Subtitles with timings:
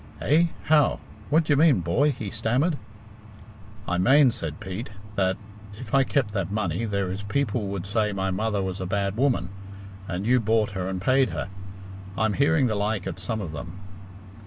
[0.19, 0.45] "Eh?
[0.63, 0.99] How?
[1.29, 2.75] What d'ye mean, boy?" he stammered.
[3.87, 5.37] "I mane," said Pete, "that
[5.79, 9.15] if I kept that money there is people would say my mother was a bad
[9.15, 9.49] woman,
[10.07, 11.49] and you bought her and paid her
[12.17, 13.79] I'm hearing the like at some of them."